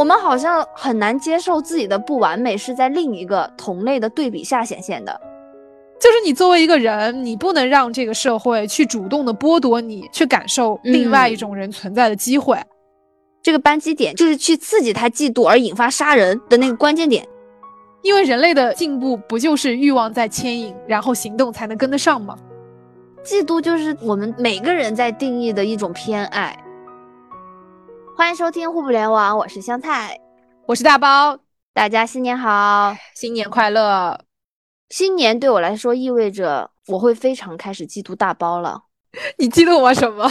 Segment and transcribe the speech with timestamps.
[0.00, 5.20] 我们好像很难接受自己的不完美是在另一个同类的对比下显现的。
[6.00, 12.56] 就是你作为一个人，你不能让这个社会去主动的剥夺你去感受另外一种人存在的机会。
[13.42, 17.22] 这个扳机点就是去刺激他嫉妒而引发杀人的那个关键点。
[18.00, 22.34] 因为人类的进步不就是欲望在牵引，然后行动才能跟得上吗？
[23.22, 26.58] 嫉妒就是我们每个人在定义的一种偏爱。
[28.20, 30.20] 欢迎收听互不联网，我是香菜，
[30.66, 31.38] 我是大包，
[31.72, 34.20] 大家新年好，新年快乐。
[34.90, 38.82] 新年对我来说意味着我会非常开始嫉妒大包了。
[39.38, 40.30] 你嫉妒我什么？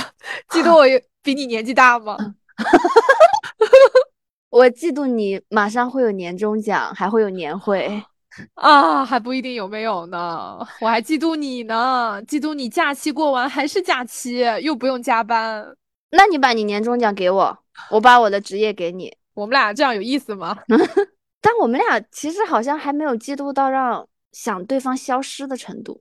[0.51, 0.85] 嫉妒我
[1.23, 2.15] 比你年纪大吗？
[4.51, 8.03] 我嫉妒你马上会有年终奖，还会有年会
[8.53, 10.59] 啊，还不一定有没有呢。
[10.79, 15.75] 我还嫉妒你呢，嫉妒你假期过完还是假期，又不用加班。
[16.11, 20.57] 那你把你年终奖给我，我把我的职业给你，我们俩这样有意思吗？
[21.41, 24.07] 但我们俩其实好像还没有嫉妒到让。
[24.31, 25.99] 想对方消失的程度，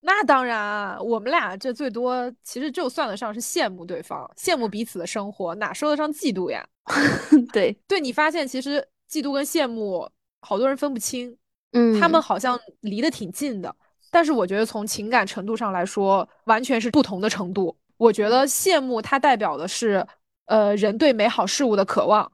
[0.00, 6.66] 那当然，我们俩这最多其实就算得上是羡慕对方，羡慕彼此的生活，哪说得上嫉妒呀？
[7.52, 11.38] 对对，你发现其实嫉妒跟羡慕，好多人分不清，
[11.70, 13.72] 嗯，他们好像离得挺近的，
[14.10, 17.78] 但是我觉得从情感程度上来说，完全是不同的程度。
[17.96, 20.04] 我觉得羡慕它代表的是，
[20.48, 22.32] 呃，人对美好事物的渴望，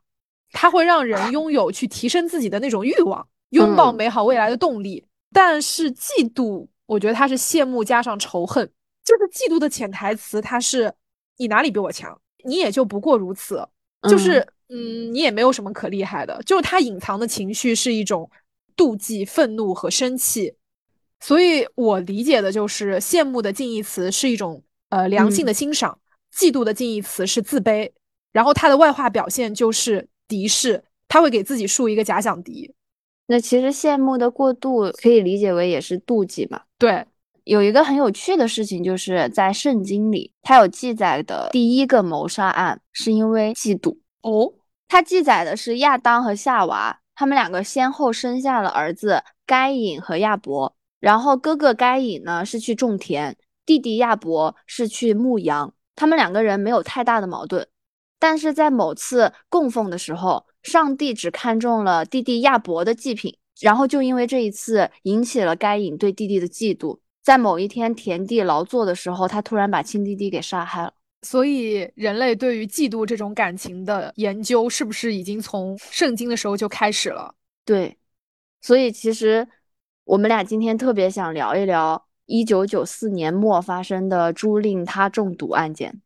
[0.52, 5.04] 它会让人拥有去提升自己的那种欲望，拥抱美好未来的动力。
[5.32, 8.64] 但是嫉妒，我觉得它是羡慕加上仇恨，
[9.04, 10.94] 就是嫉妒的潜台词，它是
[11.38, 13.68] 你哪里比我强，你也就不过如此，
[14.08, 18.30] 就是嗯，你也没有什么可厉害的，就是它隐藏的情绪是一种
[18.76, 20.54] 妒忌、愤怒和生气，
[21.18, 25.98] 所以我理解的就是羡慕的近义词是一种呃良性的欣赏，
[26.32, 27.90] 嫉妒的近义词是自卑，
[28.34, 32.74] 然后他的外化表现就是敌视，他会给自己树一个假想敌。
[33.28, 36.60] 那其实羡慕的过度可以理解为也是妒忌嘛？
[36.76, 37.06] 对，
[37.44, 44.52] 有一个很有趣的事情，就是在圣经里，它有记载的第一个谋杀案是因为嫉妒哦。
[44.88, 57.66] 它记载的是亚当和夏娃，他们两个先后生下了儿子该隐和亚伯，然后哥哥该隐呢是去种田，弟弟亚伯是去牧羊，他们两个人没有太大的矛盾，
[58.24, 60.46] 但是在某次供奉的时候。
[60.64, 66.98] 上帝只看中了弟弟亚伯的祭品，然后就因为这一次引起了该隐对弟弟的嫉妒。
[67.22, 70.94] 在某一天田地劳作的时候，他突然把亲弟弟给杀害了。
[71.20, 77.34] 所以，人类对于嫉妒这种感情的研究，是不是已经从圣经的时候就开始了？
[77.66, 77.98] 对，
[78.62, 79.46] 所以其实
[80.04, 86.00] 我们俩今天特别想聊一聊一九九四年末发生的朱令他中毒案件。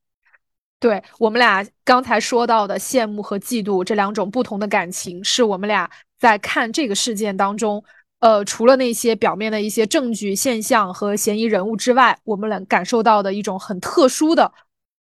[0.81, 5.91] 对我们俩刚才说到的羡慕和嫉妒这两种不同的感情，是我们俩
[6.21, 7.83] 在看这个事件当中，
[8.21, 14.53] 呃，除了那些表面的一些证据、现象和嫌疑人物之外，我们能感受到的一种很特殊的，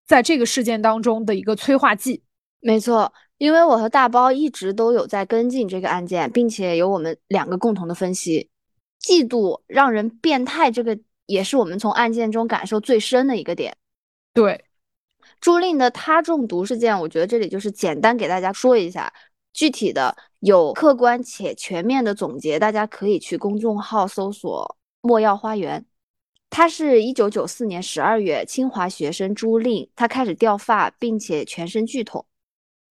[0.08, 2.24] 在这个事件当中的一个催化剂。
[2.60, 8.50] 没错，因为我和大包一直都有在跟进这个案件，并且有我们两个共同的分析，
[9.00, 13.78] 嫉妒让人变态，这个也是我们从案件中感受最深的一个点。
[14.34, 14.64] 对。
[15.40, 19.12] 朱令的他中毒事件，我觉得这里就是简单给大家说一下，
[19.54, 25.86] 具体的有客观且全面的总结，大家可以去公众号搜索“莫药花园”。
[26.50, 32.26] 他是一九九四年十二月，清华学生朱令，他开始掉发，并且全身剧痛。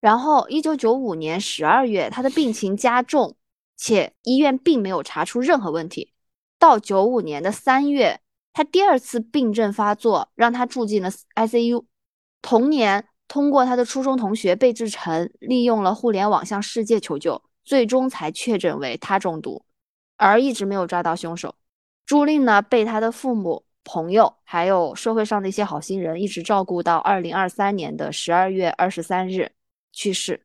[0.00, 3.34] 然后一九九五年十二月，他的病情加重，
[3.76, 6.12] 且医院并没有查出任何问题。
[6.58, 8.20] 到九五年的三月，
[8.52, 11.84] 他第二次病症发作，让他住进了 ICU。
[12.46, 19.64] 同年，通过他的初中同学贝志成，利用了互联网向世界求救，最终才确诊为他中毒，
[20.16, 21.56] 而一直没有抓到凶手。
[22.06, 29.50] 朱令呢，被他的父母、朋友还有社会上的一些好心人一直照顾到二零二三年的十二月二十三日
[29.92, 30.40] 去世。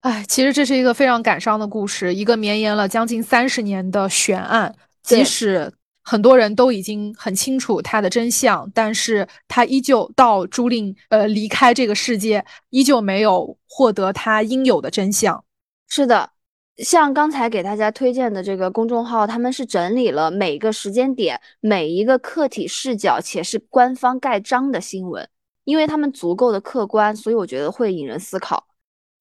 [0.00, 4.74] 哎，其实这是一个非常感伤的故事，一个绵延了将近三十年的悬案，
[5.04, 5.72] 即使。
[6.02, 15.44] 很多人都已经很清楚他的真相，但是他依旧到朱令呃离开这个世界，依旧没有获得他应有的真相。
[15.88, 16.30] 是的，
[16.78, 25.28] 像刚才给大家推荐的这个公众号，他们是整理了每个时间点、每一个客体视角，且是官方盖章的新闻，
[25.64, 28.66] 因为他们足够的客观，所以我觉得会引人思考。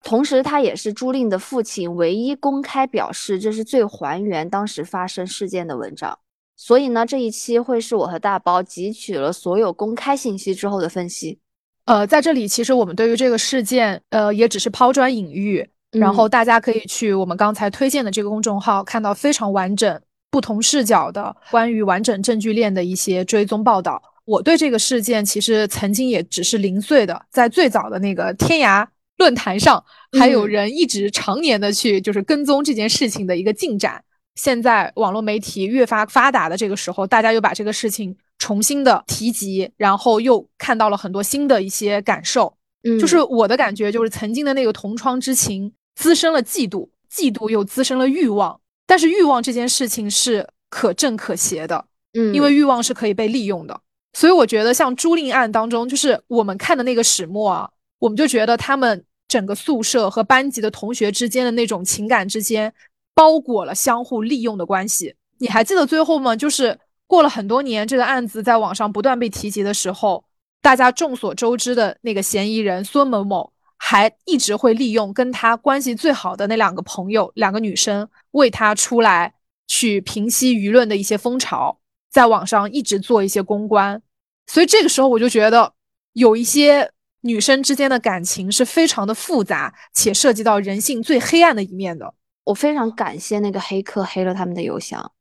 [0.01, 6.17] 同时，他也是朱令的父亲唯一公开表示这是最还原当时发生事件的文章。
[6.61, 11.39] 所以呢，这一期会是我和大包汲取了所有公开信息之后的分析。
[11.85, 15.67] 呃，在这里，其实我们对于这个事件，呃，也只是抛砖引玉。
[15.89, 19.99] 然后大家可以去我们刚才推荐的这个公众号，看到非常完整、
[20.29, 23.99] 不同视角的关于完整证据链的一些追踪报道。
[24.25, 28.85] 我对这个事件其实曾经也只是零碎的，在最早的那个天涯
[29.17, 29.83] 论坛上，
[30.19, 34.03] 还有人一直常年的去就是跟踪这件事情的一个进展。
[34.35, 42.55] 现在网络媒体越发发达的这个时候，大家又把这个事情重新的提及，然后又看到了很多新的一些感受。
[42.83, 48.59] 嗯，就是我的感觉，就是曾经的那个同窗之情滋生了嫉妒，嫉妒又滋生了欲望。
[48.87, 53.79] 但是欲望这件事情是可正可邪的，嗯，因为欲望是可以被利用的。
[54.13, 57.69] 所以我觉得，像朱令案当中，就是我们看的那个始末啊，
[57.99, 62.73] 我们就觉得他们整个宿舍和班级的同学之间的那种情感之间。
[63.13, 66.35] 包裹了相互利用的关系，你还记得最后吗？
[66.35, 70.23] 就是过了很多年，这个案子在网上不断被提及的时候，
[70.61, 79.33] 大家众所周知的那个嫌疑人孙某某，还一直会利用跟他关系最好的那两个朋友，两个女生为他出来
[79.67, 81.79] 去平息舆论的一些风潮，
[82.09, 84.01] 在网上一直做一些公关。
[84.47, 85.73] 所以这个时候我就觉得，
[86.13, 86.91] 有一些
[87.21, 92.13] 女生之间的感情是非常的复杂，且涉及到人性最黑暗的一面的。
[92.43, 95.11] 我非常感谢那个黑客黑了他们的邮箱，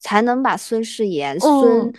[0.00, 1.92] 才能把孙世炎、孙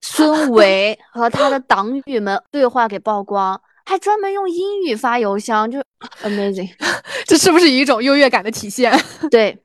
[0.00, 5.78] 孙维和他的党羽们对话给曝光，还专门用英语发邮箱，就
[6.24, 6.72] amazing，
[7.26, 8.90] 这是不是一种优越感的体现？
[9.30, 9.56] 对，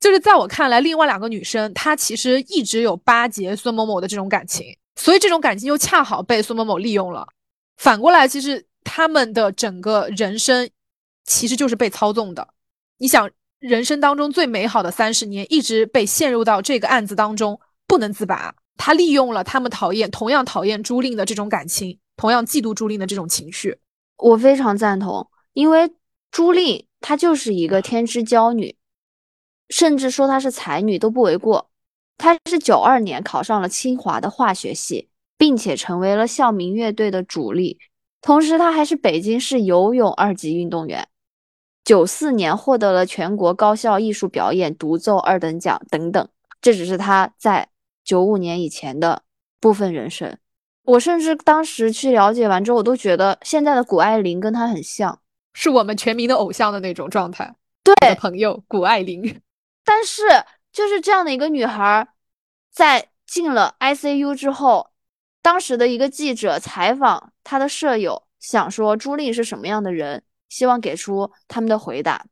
[0.00, 7.24] 就是在我看来，另外两个女生她其实一直有巴结孙某某的这种感情，所以这种感情又恰好被孙某某利用了。
[7.76, 10.68] 反过来，其实他们的整个人生
[11.24, 12.48] 其实就是被操纵的。
[12.98, 13.30] 你想。
[13.66, 18.54] 人生当中最美好的三十年，一直被陷入到这个案子当中不能自拔。
[18.76, 23.78] 他利用了他们讨厌、同样讨厌朱令的这种感情，同样嫉妒朱令的这种情绪。
[24.18, 25.90] 我非常赞同，因为
[26.30, 28.76] 朱令她就是一个天之娇女，
[29.70, 31.70] 甚至说她是才女都不为过。
[32.18, 35.08] 她是九二年考上了清华的化学系，
[35.38, 37.78] 并且成为了校民乐队的主力，
[38.20, 41.08] 同时她还是北京市游泳二级运动员。
[41.84, 46.28] 九四年获得了全国高校艺术表演独奏二等奖等等，
[46.62, 47.68] 这只是他在
[48.02, 49.22] 九五年以前的
[49.60, 50.36] 部分人生。
[50.84, 55.20] 我甚至当时去了解完之后，我都觉得现在的谷爱凌跟他很像，
[55.52, 57.54] 是我们全民的偶像的那种状态。
[57.82, 59.40] 对，朋友谷爱凌。
[59.84, 60.22] 但是
[60.72, 62.08] 就是这样的一个女孩，
[62.70, 64.90] 在进了 ICU 之后，
[65.42, 70.22] 当时的一个记者采访她的舍友，想说朱莉是什么样的人。
[70.54, 72.26] 希望给出他们的回答。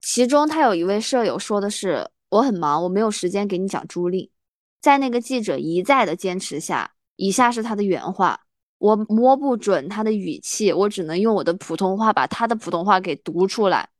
[0.00, 4.32] 其中，他有一位舍友说的是：“我很忙，我没有时间给你讲朱莉。”
[4.80, 8.46] 在那个记者一再的坚持下，以下是他的原话
[8.78, 13.90] ：“我摸不准他的语气，我只能用我的普通话把他的普通话给读出来。”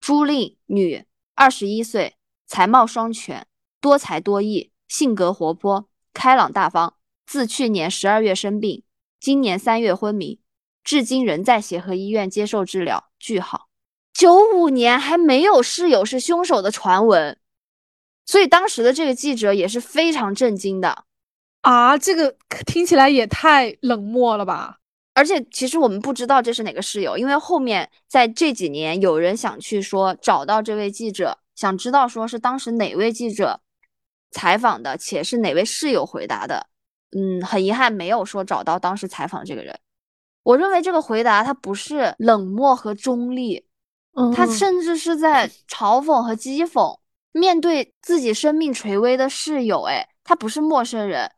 [0.00, 1.04] 朱莉，女，
[1.36, 2.16] 二十一岁，
[2.48, 3.46] 才貌双全，
[3.80, 6.96] 多才多艺，性格活泼，开朗大方。
[7.24, 8.82] 自去年十二月生病，
[9.20, 10.40] 今年三月昏迷。
[10.82, 13.04] 至今仍在协和医院接受治疗。
[13.18, 13.68] 句号，
[14.14, 17.38] 九五年还没有室友是凶手的传闻，
[18.24, 21.04] 所以当时的这个记者也是非常震惊的
[21.60, 21.98] 啊！
[21.98, 22.34] 这个
[22.66, 24.78] 听起来也太冷漠了吧？
[25.12, 33.60] 而且其实我们不知道这是哪个室友，因为后面在这几年有人想去说找到这位记者，想知道说是当时哪位记者
[34.30, 36.68] 采访的，且是哪位室友回答的。
[37.14, 39.78] 嗯，很遗憾没有说找到当时采访这个人。
[40.42, 43.64] 我认为这个回答他不是冷漠和中立，
[44.14, 46.98] 嗯他甚至是在嘲讽和讥讽。
[47.32, 51.30] 面对自己生命垂危的室友，哎，他不是陌生人，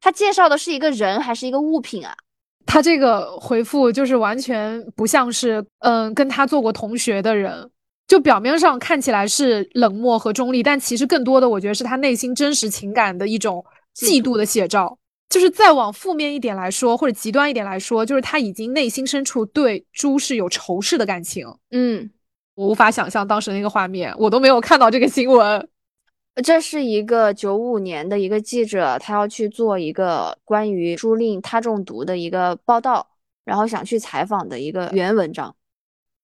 [0.00, 2.16] 他介绍的是一个人还是一个物品啊？
[2.64, 7.70] 他这个回复就是完全不像是嗯跟他做过同学的人，
[8.08, 13.62] 就表面上看起来是冷漠和中立，但其实更多的我觉得是他内心真实情感的一种
[13.94, 14.96] 嫉妒的写照。
[15.34, 21.44] 就是再往负面一点来说，或者极端一点来说，就是他已经内心深处对朱是有仇视的感情。
[21.72, 22.08] 嗯，
[22.54, 25.68] 我无法想象当时那个画面，我都没有看到这个新闻。
[26.44, 33.04] 这是一个九五年的一个记者，他要去做一个关于朱令他中毒的一个报道，
[33.44, 35.56] 然后想去采访的一个原文章。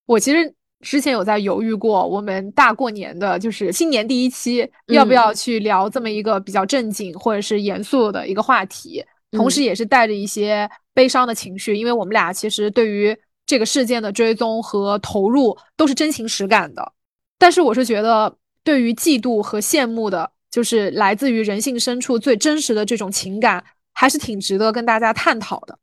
[0.07, 0.55] 我其实。
[0.81, 16.93] 之前有在犹豫过，我们大过年的就是新年第一期，要不要去聊这么一个比较正经或者是严肃的一个话题，同时也是带着一些悲伤的情绪，因为我们俩其实对于这个事件的追踪和投入都是真情实感的。
[17.39, 18.35] 但是我是觉得，
[18.65, 25.79] 对于嫉妒和羡慕的，就是来自于人性深处最真实的这种情感，还是挺值得跟大家探讨的。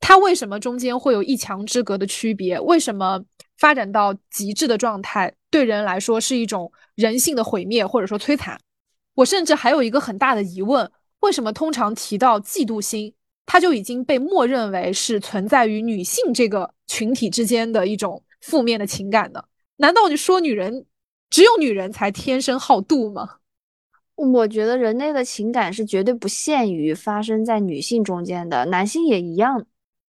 [0.00, 2.60] 它为什么中间会有一墙之隔的区别？
[2.60, 3.20] 为什么？
[3.58, 8.58] 发展到极致的状态，对人来说是一种人性的毁灭或者说摧残。
[9.14, 13.12] 我甚至还有一个很大的疑问：为什么通常提到嫉妒心，
[13.44, 19.42] 它就已经被默认为是存在于女性这个群体之间的一种负面的情感呢？
[19.76, 20.86] 难道你说女人
[21.30, 23.36] 只有女人才天生好妒吗？
[24.14, 29.64] 我觉得人类的情感是绝对不限于发生在女性中间的，男性也一样。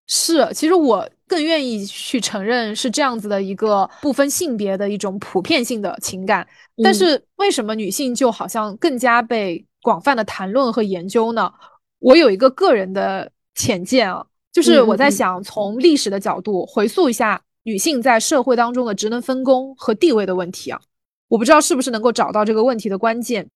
[0.07, 6.45] 是，其实我更愿意去承认是这样子的一个不分性别的一种普遍性的情感。
[6.83, 11.53] 但是为什么女性就好像更加被广泛的谈论和研究呢？
[11.99, 20.81] 我有一个个人的浅见啊，就是我在想从历史的角度回溯一下女性在社会当中的职能分工和地位的问题啊，
[21.27, 23.47] 我不知道是不是能够找到这个问题的关键。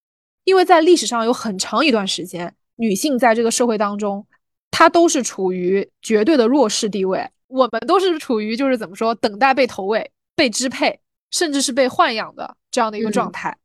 [0.44, 4.26] 因为在历史上有很长一段时间，女性在这个社会当中，
[4.70, 7.30] 她都是处于绝对的弱势地位。
[7.54, 13.56] 我们都是处于就是怎么说，等待被投喂、被支配，甚至是被豢养的这样的一个状态。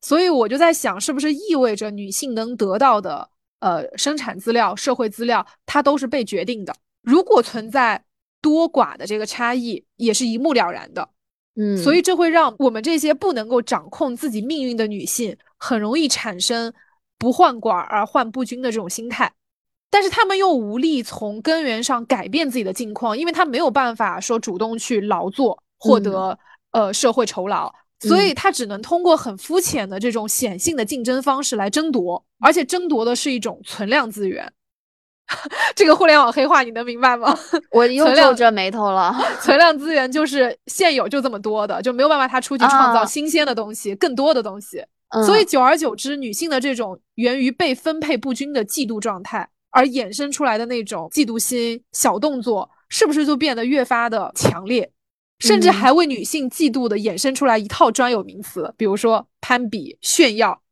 [0.00, 3.28] 所以我就在想，是不是意味着女性能得到的
[3.60, 6.74] 呃生产资料、社会资料，它都是被决定的？
[7.02, 8.04] 如果存在
[8.40, 11.08] 多寡的这个差异，也是一目了然的。
[11.56, 15.36] 嗯，所以这会让我们这些不能够掌控自己命运的女性。
[15.58, 16.70] 很容易产生
[17.16, 19.32] 不患寡而患不均的这种心态，
[19.90, 26.38] 但是他们又无力从根源上改变自己的境况，因为他没有办法说主动去劳作获得
[26.72, 34.52] 呃社会酬劳，所以他只能通过很肤浅的这种显性的竞争方式来争夺，而且争夺的是一种存量资源。
[35.74, 37.36] 这个互联网黑话你能明白吗？
[37.72, 39.12] 我又皱着眉头了。
[39.42, 44.84] 存量资源就是现有就这么多的，就没有办法他出去创造新鲜的东西，更多的东西。
[45.24, 54.90] 所以，久而久之，女性的这种源于被分配不均的嫉妒状态，而衍生出来的那种嫉妒心、小动作，是不是就变得越发的强烈？
[55.38, 60.62] 甚至还为女性嫉妒的衍生出来一套专有名词，比如说攀比、炫耀、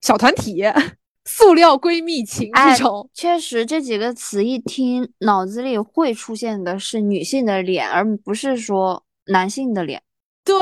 [0.00, 0.64] 小团体、
[1.24, 3.08] 塑料闺蜜情这种。
[3.14, 10.02] 确实，这几个词一听，脑子里会出现的是女性的脸，而不是说男性的脸。
[10.44, 10.56] 对。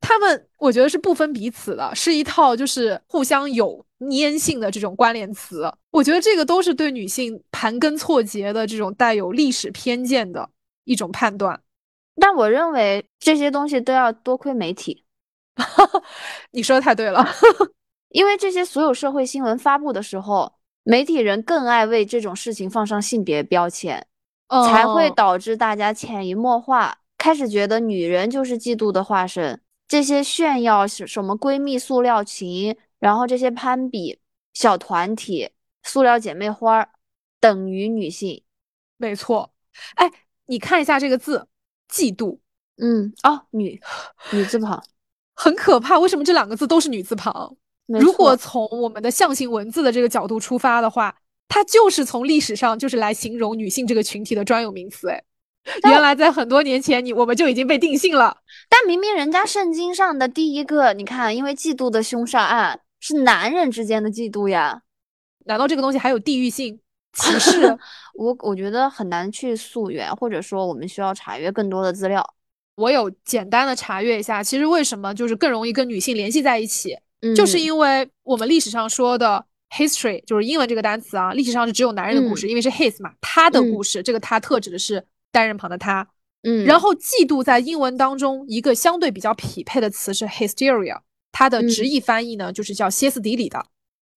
[0.00, 5.70] 他们我觉得是不分彼此的，是一套就是互相有粘性的这种关联词。
[5.90, 10.48] 我觉得这个都是对女性盘根错节的这种带有历史偏见的
[10.84, 11.60] 一种判断。
[12.16, 15.04] 但我认为这些东西都要多亏媒体。
[16.52, 17.26] 你说的太对了，
[18.08, 20.52] 因为这些所有社会新闻发布的时候，
[20.82, 24.06] 媒体人更爱为这种事情放上性别标签，
[24.48, 29.60] 才会导致大家潜移默化开始觉得女人就是嫉妒的化身。
[29.90, 34.20] 这些炫耀是什么闺蜜塑料情，然后这些攀比
[34.54, 35.50] 小团体
[35.82, 36.88] 塑料姐妹花
[37.40, 38.44] 等于女性，
[38.96, 39.52] 没错。
[39.96, 40.08] 哎，
[40.46, 41.48] 你看一下这个字，
[41.92, 42.38] 嫉妒，
[42.76, 43.80] 嗯，哦，女
[44.30, 44.80] 女字旁，
[45.34, 45.98] 很可怕。
[45.98, 47.56] 为什么这两个字都是女字旁？
[47.86, 51.12] 如果从我们的象形文字的这个角度出发的话，
[51.48, 55.08] 它就是从历史上就是来形容女性这个群体的专有名词。
[55.08, 55.20] 哎。
[55.84, 58.36] 原来在很多年前，你我们就已经被定性了。
[58.68, 64.82] 但明明人家圣经上的第一个，你看，因为嫉妒的凶杀案是男人之间的嫉妒呀。
[65.46, 66.78] 难道这个东西还有地域性
[67.16, 67.76] 歧视？
[68.14, 72.24] 我我觉得很难去溯源，或者说我们需要查阅更多的资料。
[72.76, 76.96] 我有简单的查阅一下，其实为什么就是更容易跟女性联系在一起，
[77.34, 85.04] 就是因为我们历史上说的 history，就是英文这个单词啊，历史上是只有男人的故事，因为是 his 嘛，他的故事，这个他特指的是。
[85.32, 86.08] 单人旁的他，
[86.42, 90.98] 嗯，然后嫉妒在英文当中一个相对比较匹配的词是 hysteria，
[91.30, 93.64] 它的直译翻译呢就是叫歇斯底里的。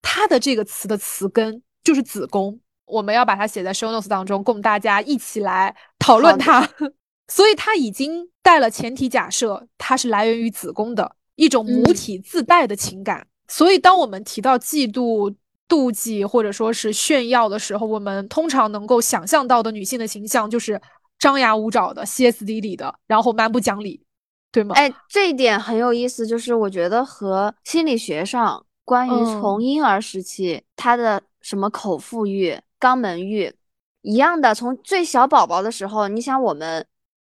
[0.02, 6.68] 它的这个词的词根就是子宫，我们要把它写在 show notes 当中，供大家一起来讨论它。
[7.30, 13.26] 所以它已经带了前提假设，它是来源于子宫的一种母体自带的情感。
[13.48, 15.34] 所以当我们提到嫉妒、
[15.70, 20.82] 妒忌或者说是炫耀的时候，我们通常能够想象到的女性的形象就是。
[21.24, 24.06] 张牙舞爪的、歇斯底里的，然后蛮不讲理，
[24.52, 24.76] 对吗？
[24.76, 33.56] 哎，这一点很有意思，就是我觉得和心理学上关于从婴儿时期他的什么口腹欲、肛门欲
[34.02, 36.86] 一样的，从最小宝宝的时候，你想我们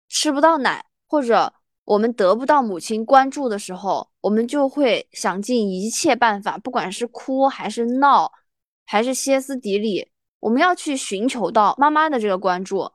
[0.09, 1.53] 吃不到奶，或者
[1.85, 8.33] 我们得不到母亲关注的时候，我们就会想尽一切办法，不管是哭还是闹，
[8.87, 10.09] 还是歇斯底里，
[10.41, 12.91] 我们要去寻求到妈妈的这个关注。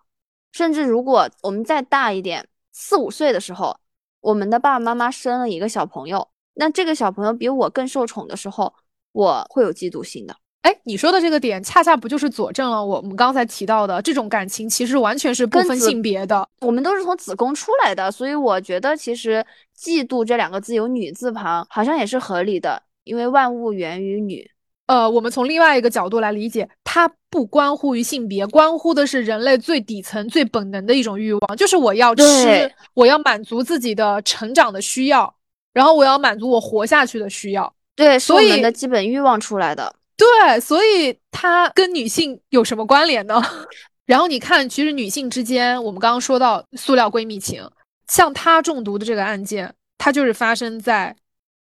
[0.58, 3.78] 甚至如果我们再大一点，四五岁的时候，
[4.22, 8.74] 我们的爸爸妈妈生了一个小朋友，那这个小朋友比我更受宠的时候，
[9.12, 10.36] 我会有嫉妒心的。
[10.64, 16.50] 哎，你说的这个点，恰恰不就是佐证了我们刚才提到的这种感情，其实完全是不分性别的。
[16.62, 19.46] 我们都是从子宫出来的，所以我觉得其实
[19.78, 24.50] “嫉妒”这两个字有女字旁，好像也是合理的，因为万物源于女。
[24.88, 35.34] 呃，我们从另外一个角度来理解，它不关乎于性别，关乎的是人类最底层、最本能的一种欲望，就是我要吃，我要满足自己的成长的需要，
[35.74, 37.72] 然后我要满足我活下去的需要。
[37.96, 39.94] 对，是我们的基本欲望出来的。
[40.16, 43.42] 对，所以它跟女性有什么关联呢？
[44.08, 47.62] 然后你看，其实女性之间，我们刚刚说到塑料闺蜜情，
[48.08, 51.14] 像她中毒的这个案件，它就是发生在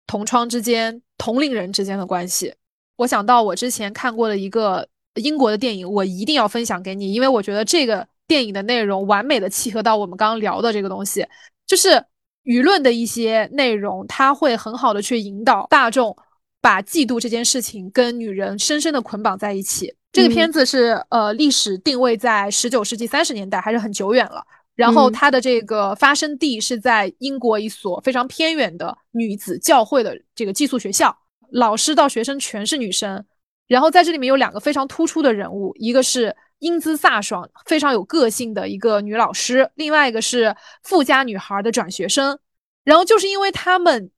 [0.06, 2.54] 同窗之间、同龄人之间的关系。
[2.96, 11.26] 我想到我之前看过的一个英国的电影，我一定要分享给你，因为我觉得这个电影的内容完美的契合到我们刚刚聊的这个东西，
[11.66, 12.02] 就是
[12.44, 16.16] 舆论的一些内容，它会很好的去引导大众
[16.60, 19.94] 把嫉妒这件事情跟女人深深的捆绑在一起。
[20.12, 24.42] 这个片子是呃历史定位在十九世纪三十年代，还是很久远了。
[24.74, 31.16] 然后它的这个发生地是在英国一所非常偏远的女子教会的这个寄宿学校。
[31.56, 33.24] 老师到学生全是女生，
[33.66, 42.38] 然后在这里面有两个非常突出的人物，一个是英姿飒爽、非常有个性的一个女老师，另外一个是富家女孩的转学生。
[42.84, 44.10] 然后就是因为他们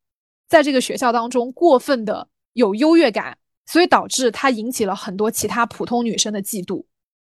[0.48, 6.84] 在这个学校当中过分的有优越感，所以导致她引起了很多其他普通女生的嫉妒，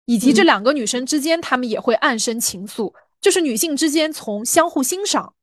[0.07, 5.35] 以及这两个女生之间，她们也会暗生情愫，就是女性之间从相互欣赏。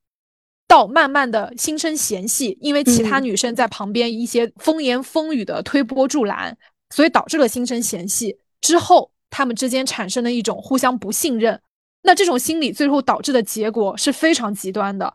[0.67, 6.57] 到慢慢的心生嫌隙，因为其他女生在旁边一些风言风语的推波助澜，
[6.89, 8.35] 所以导致了心生嫌隙。
[8.61, 11.61] 之后，他们之间产生了一种互相不信任。
[12.01, 15.13] 那这种心理最后导致的结果是非常极端的。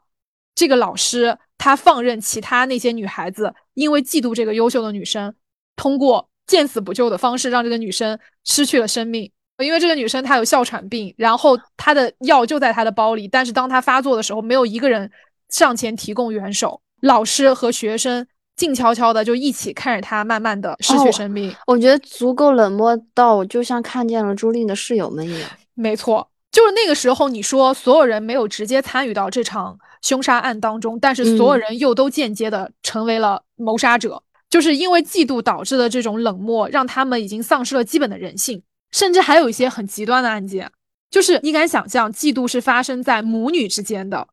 [0.54, 5.34] 这个老师他放任其他那些女孩子，因为嫉妒这个优秀的女生，
[5.74, 9.30] 通过见死不救的方式让这个女生失去了生命。
[9.58, 15.10] 因为这个女生她有哮喘病，然后她的药就在她的包里，但是当她发作的时候，没有一个人。
[15.50, 18.26] 上前提供援手，老师和学生
[18.56, 21.54] 静悄悄的就一起看着他慢慢的失去生命。
[21.66, 25.50] 我觉得足够冷漠到我就像看见了朱令的室友们一样。
[25.74, 38.62] 没错，就是那个时候，你说所有人没有直接参与到这场凶杀案当中，但是所有人又都间接的成为了谋杀者，就是因为嫉妒导致的这种冷漠，让他们已经丧失了基本的人性。
[38.92, 40.68] 甚至还有一些很极端的案件，
[41.10, 44.26] 就是你敢想象，嫉妒是发生在母女之间的。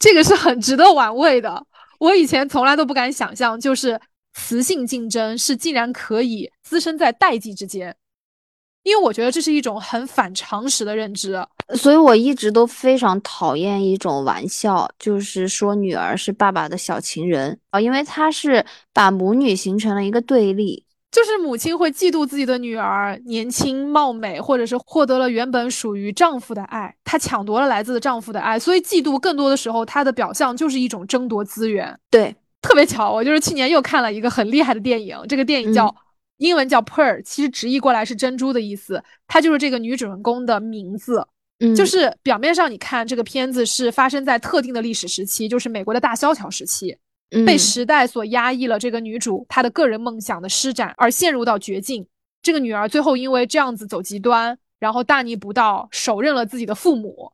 [0.00, 1.64] 这个是很值得玩味的。
[2.00, 4.00] 我以前从来都不敢想象，就是
[4.32, 7.94] 雌性竞争是竟然可以滋生在代际之间，
[8.82, 11.46] 因为我觉得这是一种很反常识的认知。
[11.76, 20.84] 所以我一直都非常讨厌一种玩笑，就是说女儿是爸爸的小情人啊，因为他是把母女形成了一个对立。
[21.10, 31.98] 就是母亲会嫉妒自己的女儿年轻貌美，或者是获得了原本属于丈夫的爱，她抢夺了来自丈夫的爱，所以嫉妒更多的时候，她的表象就是一种争夺资源。
[32.10, 35.92] 对，特别巧，我就是去年又看了一个很厉害的电影，这个电影叫
[36.36, 41.26] 英文叫 Pearl，其实直译过来是珍珠的意思，它就是这个女主人公的名字。
[41.58, 46.96] 嗯，就是表面上你看这个片子是发生在特定的历史时期，就是美国的大萧条时期。
[47.46, 52.06] 被时代所压抑了，这个女主她的个人梦想的施展而陷入到绝境。
[52.42, 57.32] 这个女儿最后因为这样子走极端，然后大逆不道，手刃了自己的父母。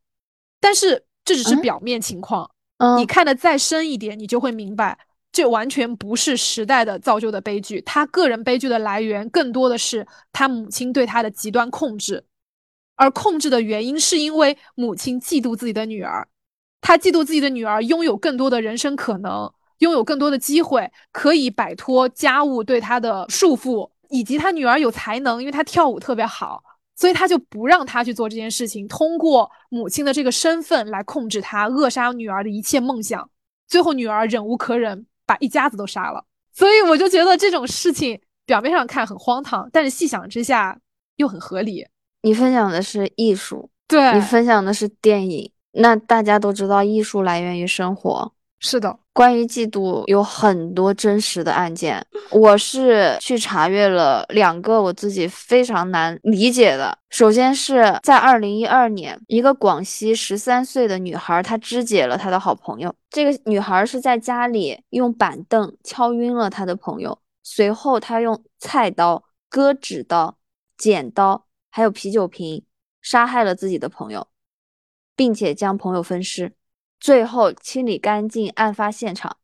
[0.61, 2.50] 但是这只是表面情况，
[2.98, 4.98] 你看的再深一点，你就会明白，
[5.32, 7.80] 这完全不是时代的造就的悲剧。
[7.82, 12.24] 她个人悲剧的来源更多的是她母亲对她的极端控制，
[12.96, 16.26] 而控制的原因是因为母亲嫉妒自己的女儿，
[16.80, 19.52] 她嫉妒自己的女儿拥有更多的人生可能。
[19.79, 26.62] 拥有更多的机会，可以摆脱家务对他的束缚，以及他女儿有才能，因为他跳舞特别好，
[26.97, 33.29] 所以他就不让他去做这件事情，通过母亲的这个身份来控制他，扼杀女儿的一切梦想。
[33.69, 36.25] 最后女儿忍无可忍，把一家子都杀了。
[36.55, 40.79] 所以我就觉得这种事情表面上看很荒唐，但是细想之下
[41.17, 41.87] 又很合理。
[42.23, 48.33] 你分享的是艺术，对你分享的是电影，那大家都知道艺术来源于生活。
[48.59, 56.97] 是的，关于嫉妒有很多真实的案件，我是去查阅了两个我自己非常难理解的。
[57.11, 62.92] 首先是在二零一二年，一个广西十三岁的女孩，她肢解了她的好朋友。
[63.11, 70.38] 这个女孩是在家里用板凳敲晕了她的朋友，随后她用菜刀、割纸刀、
[70.79, 72.64] 剪刀还有啤酒瓶
[73.03, 74.27] 杀害了自己的朋友，
[75.14, 76.55] 并且将朋友分尸。
[77.07, 79.37] 最后清理干净案发现场。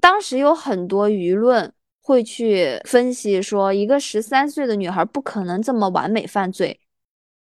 [0.00, 6.78] 当时有很多舆论会去分析说，一个十三岁的女孩不可能这么完美犯罪，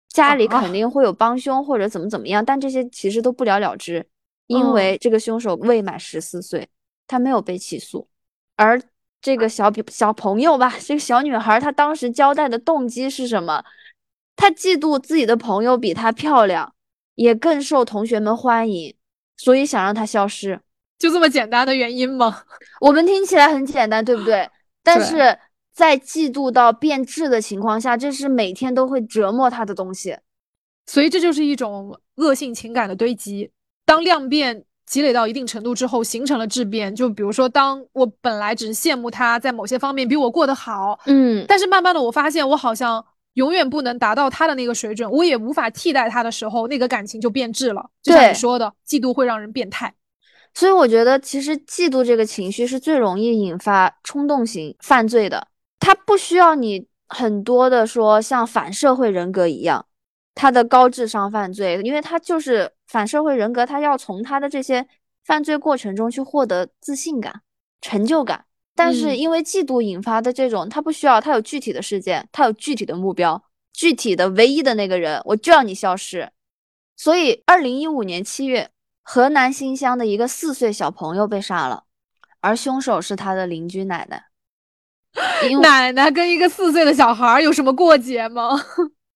[0.09, 4.03] 家里肯定会有帮凶或者怎么怎么样，但这些其实都不了了之，
[4.47, 6.67] 因为这个凶手未满十四岁，
[7.05, 8.07] 他没有被起诉，
[8.55, 8.81] 而
[9.21, 13.63] 这个小比小朋友吧， 这个小女孩她当时交代的动机是什么？
[14.35, 16.73] 她嫉妒自己的朋友比她漂亮，
[17.17, 18.95] 也更受同学们欢迎，
[19.37, 20.61] 所以想让它消失。
[20.99, 22.43] 就这么简单的原因吗？
[22.79, 24.47] 我们听起来很简单，对不对？
[24.83, 25.37] 但是
[25.73, 30.17] 在嫉妒到变质的情况下，这是每天都会折磨他的东西。
[30.85, 33.51] 所以这就是一种恶性情感的堆积。
[33.83, 36.95] 当量变积累到一定程度之后，形成了质变。
[36.95, 43.03] 就比如说，当我本来只是羡慕他在某些方面比我过得好，嗯，但是慢慢的我发现我好像
[43.37, 47.87] 永远不能达到他的那个水准，我也无法替代他的时候，那个感情就变质了。
[48.01, 49.93] 就像你说的，嫉妒会让人变态。
[50.55, 55.47] 所以我觉得，其实嫉妒这个情绪是最容易引发冲动型犯罪的。
[55.79, 59.85] 它不需要你很多的说像反社会人格一样，
[60.33, 64.87] 他的高智商犯罪，因为他就是反社会人格，他要从他的这些
[65.23, 67.41] 犯罪过程中去获得自信感、
[67.81, 68.45] 成就感。
[68.77, 76.31] 但是因为嫉妒引发的这种，他不需要，他有具体的事件，他有具体的目标，具体的唯一的那个人，我就要你消失。
[76.95, 78.69] 所以，二零一五年七月。
[79.09, 81.85] 河南新乡的一个四岁小朋友被杀了，
[82.41, 84.25] 而凶手是他的邻居奶奶。
[85.61, 88.61] 奶奶跟一个四岁的小孩有什么过节吗？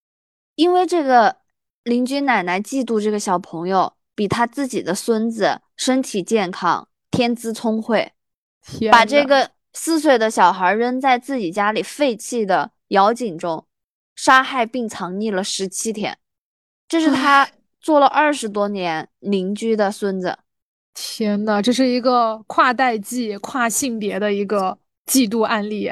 [0.56, 1.36] 因为这个
[1.84, 8.12] 邻居奶奶嫉妒这个小朋友比他自己的孙子身体健康、天资聪慧，
[8.90, 13.66] 把这个四岁的小孩扔在自己家里废弃的窑井中，
[14.14, 16.18] 杀害并藏匿了十七天。
[16.88, 17.48] 这是他。
[17.82, 20.38] 做了二十多年邻居的孙子，
[20.94, 25.90] 天呐，这是一个跨代际、跨性别的一个嫉妒案例。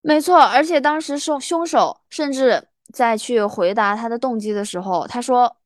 [0.00, 5.58] 没错，而且当时凶凶手甚至在去回答他的动机的时候，他说：“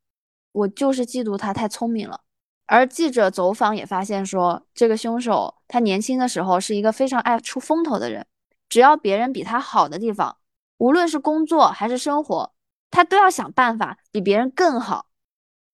[0.52, 2.20] 我就是嫉妒他太聪明了。”
[2.66, 8.26] 而记者走访也发现说，这个凶手他年轻的时候是一个非常爱出风头的人，
[8.68, 10.36] 只要别人比他好的地方，
[10.78, 12.52] 无论是工作还是生活，
[12.90, 15.06] 他都要想办法比别人更好。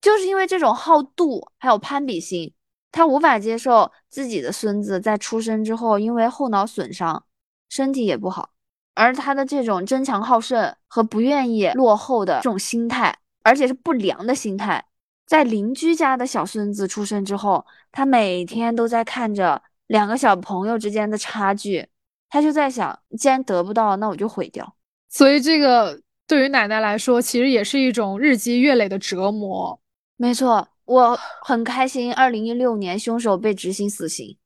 [0.00, 2.52] 就是因为这种好妒还有攀比心，
[2.90, 7.24] 他无法接受自己的孙子在出生之后因为后脑损伤，
[7.70, 8.50] 身体也不好，
[8.94, 14.85] 而他的这种争强好胜和不愿意落后的这种心态，而且是不良的心态，
[15.26, 21.87] 在邻居家的小孙子出生之后，他每天都在看着两个小朋友之间的差距，
[22.28, 24.76] 他就在想，既然得不到，那我就毁掉。
[25.08, 29.80] 所以这个对于奶奶来说，其实也是一种日积月累的折磨。
[30.16, 32.12] 没错，我很开心。
[32.14, 34.37] 二零一六年，凶手被执行死刑。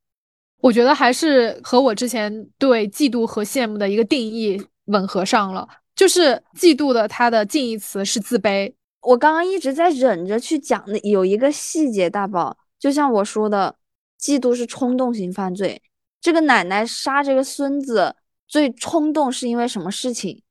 [0.61, 5.69] 我觉得还是和我之前对嫉妒和羡慕的一个定义吻合上了。
[5.95, 8.73] 就是嫉妒的，它的近义词是自卑。
[9.07, 13.77] 我刚刚一直在忍着去讲的有一个细节，大宝，就像我说的，
[14.21, 15.81] 嫉妒是冲动型犯罪。
[16.21, 18.17] 这个奶奶杀这个孙子，
[18.49, 20.43] 最冲动是因为什么事情？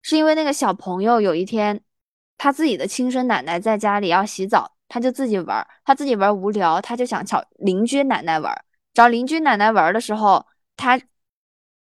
[0.00, 1.82] 是因为那个小朋友有一天。
[2.36, 8.52] 他自己的亲生奶奶在家里要洗澡，他就自己玩，他自己玩无聊，他就想找邻居奶奶玩。
[8.92, 10.44] 找邻居奶奶玩的时候，
[10.76, 11.00] 他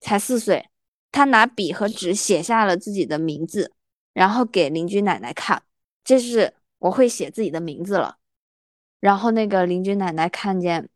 [0.02, 0.70] 才四岁，
[1.14, 3.72] 他拿笔和纸写下了自己的名字，
[4.12, 5.64] 然后给邻居奶奶看，
[6.04, 8.18] 这是我会写自己的名字了。
[9.00, 10.90] 然后那个邻居奶奶看见，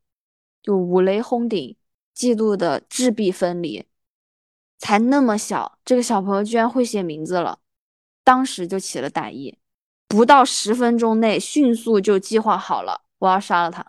[0.63, 1.75] 就五雷轰顶，
[2.15, 3.85] 嫉妒的质壁分离。
[4.79, 7.59] 才那么小，这个小朋友居然会写名字了。
[8.23, 9.57] 当时就起了歹意，
[10.07, 13.85] 不到十分钟内迅速就计划好了，我要杀了他。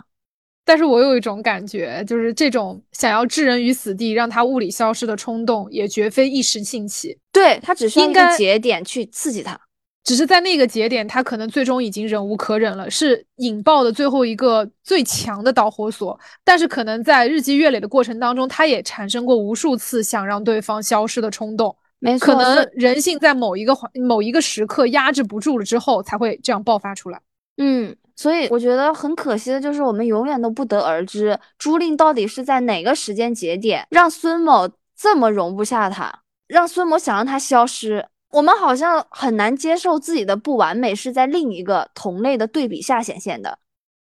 [0.65, 7.19] 但是我有一种感觉，就是这种想要置人于死地，让他物理消失的冲动，也绝非一时兴起。
[7.33, 9.61] 对他只需要一个节点去刺激他，
[10.09, 16.19] 只是在那个节点，他可能最终已经忍无可忍了，是引爆的最后一个最强的导火索。
[16.43, 21.77] 但是可能在日积月累的过程当中，他也产生过无数次想让对方消失的冲动。
[21.99, 27.21] 没错，可能人性在某一个环、某一个时刻压制不住了之后，才会这样爆发出来。
[27.59, 34.67] 嗯，所以我觉得很可惜的就是，我们永远都不得而知朱令到底是在哪个时间节点让孙某
[34.97, 38.07] 这么容不下他，让孙某想让他消失。
[38.31, 43.59] 我们好像很难接受自己的不完美是在另一个同类的对比下显现的。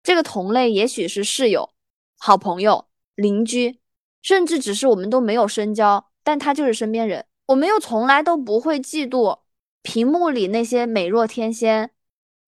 [0.02, 1.70] 这个同类也许是室友、
[2.18, 3.80] 好朋友、邻居，
[4.22, 7.26] 甚至只是我们都没有深交，但他就是身边人。
[7.46, 9.40] 我们又从来都不会嫉妒
[9.82, 11.90] 屏幕里那些美若天仙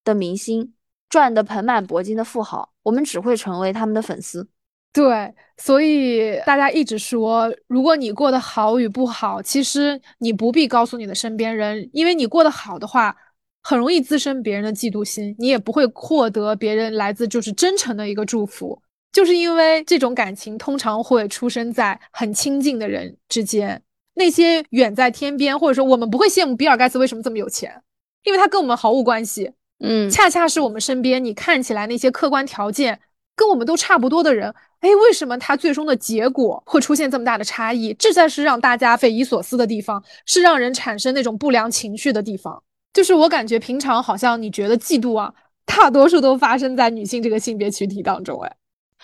[0.03, 0.73] 的明星
[1.07, 4.49] 赚得盆满钵金的富豪，我们只会成为他们的粉丝。
[4.91, 13.15] 对，所以大家一直说，如果你过得好与不好，其实你不必告诉你的身边人，因为你过得好的话，
[13.61, 18.81] 很容易滋生别人的嫉妒心，你也不会获得别人来自就是真诚的一个祝福。
[19.11, 23.81] 就是因为这种感情通常会出生在很亲近的人之间，
[24.15, 27.81] 那些远在天边，或者说我们不会羡慕比尔盖茨为什么这么有钱，
[28.23, 29.51] 因为他跟我们毫无关系。
[29.79, 32.99] 嗯，恰恰是我们身边你看起来那些客观条件
[33.35, 37.93] 跟我们都差不多的人，哎，为什么它最终的结果会出现这么大的差异？
[37.95, 42.63] 这才是让大家匪夷所思的地方，是让人产生那种不良情绪的地方。
[42.93, 45.33] 就是我感觉平常好像你觉得嫉妒啊，
[45.65, 48.55] 大多数都发生在女性这个性别群体当中，哎。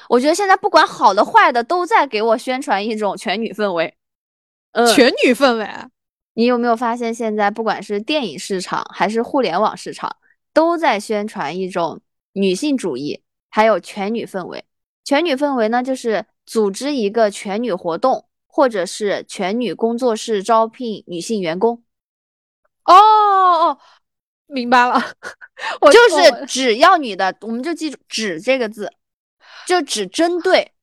[0.10, 3.94] 我觉得现在不管好的坏的，都在给我宣传一种全女氛围。
[4.74, 5.68] 嗯，全女氛围。
[6.34, 10.18] 你有没有发现，现在不管是电影市场还是互联网市场，
[10.54, 12.02] 都在宣传一种
[12.34, 14.66] 女性主义，还有全女氛围。
[15.06, 21.82] 全女氛围呢，就是组织一个全女活动，或者是全女工作室招聘女性员工。
[22.84, 23.78] 哦哦，
[24.48, 25.02] 明白了。
[25.80, 28.92] 我就是只要女的，我们就记住“只”这个字。
[29.66, 30.74] 就只针对，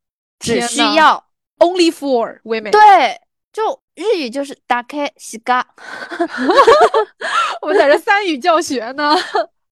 [0.40, 1.24] 只需要
[1.58, 2.70] only for women。
[2.72, 3.20] 对，
[3.52, 5.64] 就日语就是打开西嘎。
[7.62, 9.14] 我们在这三语教学呢。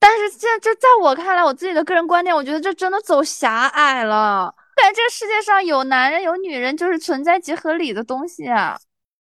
[0.01, 4.53] 但是现在就在我看来，我自己的个人观点，我觉得这真的走狭隘了。
[4.75, 8.77] 感觉这个世界上有男人有女人，就是存在即合理的东西啊。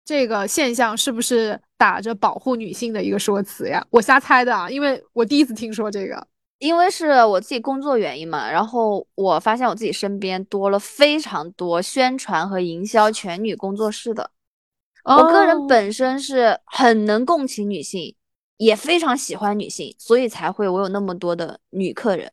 [0.04, 3.84] 这个现象是不是打着保护女性的一个说辞呀？
[3.90, 6.26] 我瞎猜的啊，因为我第一次听说这个。
[6.58, 14.30] 因为是我自己工作原因嘛，然后我发现我自己身边多了非常多宣传和营销全女工作室的。
[15.02, 18.14] 我个人本身是很能共情女性，
[18.56, 22.30] 也非常喜欢女性，所以才会我有那么多的女客人。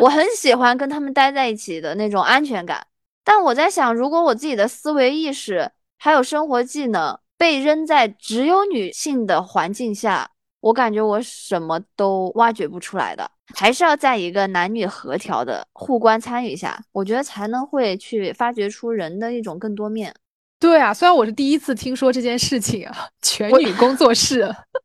[0.00, 2.86] 我很喜欢跟他们待在一起的那种安全感。
[3.24, 10.30] 但我在想，如果我自己的思维意识还有生活技能被扔在只有女性的环境下，
[10.60, 13.30] 我感觉我什么都挖掘不出来的。
[13.54, 20.14] 还是要在一个男女合调的互关参与下，我觉得才能会去发掘出人的一种更多面。
[20.60, 24.40] 对啊，虽然我是第一次听说这件事情啊，全女工作室，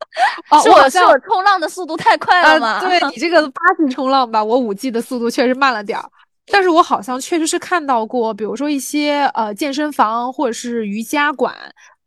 [0.63, 2.79] 是我是我冲浪的速度太快了吗？
[2.79, 6.09] 对你这个八 G 冲浪吧，我五 G 的速度确实慢了点儿，
[6.47, 11.53] 但是我好像确实是看到过，比如说一些呃健身房或者是瑜伽馆，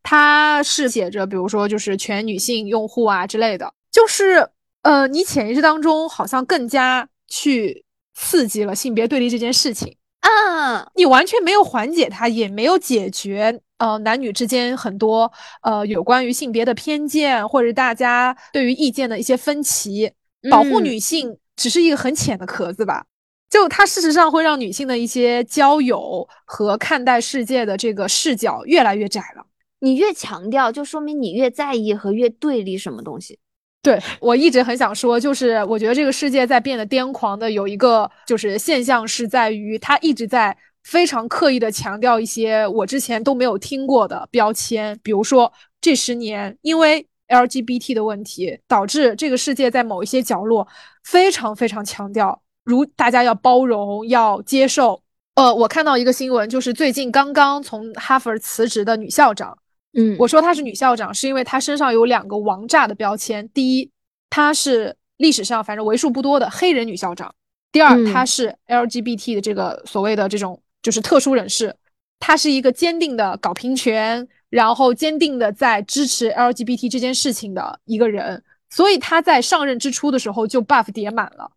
[0.03, 4.49] 它是写着，比如说就是全女性用户啊之类的，就是。
[4.83, 20.13] 呃，你潜意识当中好像更加去刺激了性别对立这件事情啊，你完全没有缓解它，也没有解决呃男女之间很多呃有关于性别的偏见或者大家对于意见的一些分歧。
[20.51, 23.05] 保护女性只是一个很浅的壳子吧，
[23.51, 29.45] 就它事实上会让女性的一些交友和看待世界的这个视角越来越窄了。
[29.81, 33.39] 你越强调，就说明你越在意和越对立什么东西。
[33.81, 50.67] 对我一直很想说，就是我觉得这个世界在变得癫狂的有一个就是现象是在于，它一直在非常刻意的强调一些我之前都没有听过的标签，比如说这十年因为 LGBT 的问题，导致这个世界在某一些角落
[51.05, 55.01] 非常非常强调，如大家要包容要接受。
[55.37, 59.57] 呃，我看到一个新闻，就是最近刚刚从哈佛辞职的女校长。
[59.99, 63.49] 嗯，我说她是女校长，是因为她身上有两个王炸的标签。
[63.49, 63.91] 第一，
[64.31, 67.29] 她是历史上反正为数不多的黑人女校长；
[67.73, 71.75] 第二，她是 LGBT 的这个所谓的这种就是特殊人士。
[72.21, 78.43] 她是一个坚定的搞平权，然后坚定的在支持 LGBT 这件事情的一个人。
[78.71, 81.51] 所以她在上任之初的时候就 buff 叠满了，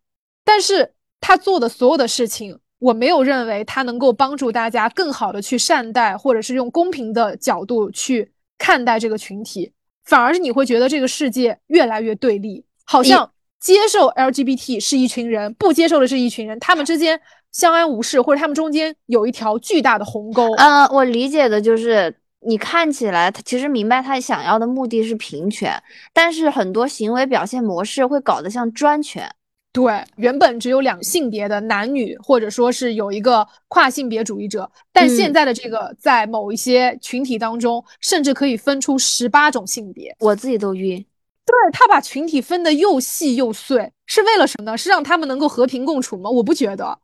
[0.43, 2.57] 但是她做的所有的事情。
[2.81, 9.71] 我没有认为它能够帮助大家更好的去善待，或者是用公平的角度去看待这个群体，
[10.03, 20.51] 反而是你会觉得这个世界越来越对立，好像接受 LGBT 是一群人，不接受的是一群人，他们之间相安无事，或者他们中间有一条巨大的鸿沟。
[20.55, 25.79] 嗯，我理解的就是你看起来他其实明白他想要的目的是平权，
[26.11, 29.31] 但是很多行为表现模式会搞得像专权。
[29.73, 40.97] 对，原本只有两性别的男女，或者说是有一个跨性别主义者，但现在的这个在某一些群体当中，甚至可以分出十八种性别，我自己都晕。
[41.45, 44.77] 对他把群体分得又细又碎，是为了什么呢？
[44.77, 46.29] 是让他们能够和平共处吗？
[46.29, 46.99] 我不觉得。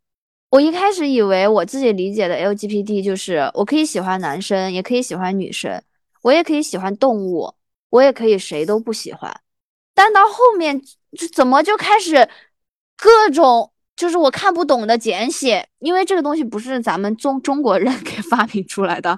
[0.50, 5.82] 我一开始以为我自己理解的 LGBT 就是我可以喜欢男生，也可以喜欢女生，
[6.22, 7.54] 我也可以喜欢动物，
[7.90, 9.42] 我也可以谁都不喜欢。
[9.94, 10.80] 但到后面
[11.18, 12.28] 就怎么就开始？
[12.98, 19.18] 各种就是我看不懂的简写，因为这个东西不是咱们中中国人给发明出来的，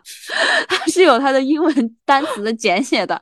[0.68, 3.22] 它是有它的英文单词的简写的。